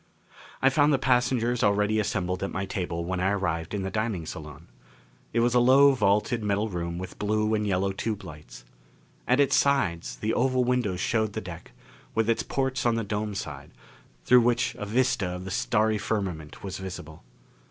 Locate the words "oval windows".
10.33-11.01